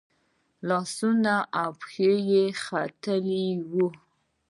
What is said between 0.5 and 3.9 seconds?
لاسونه او پښې یې ختلي وي.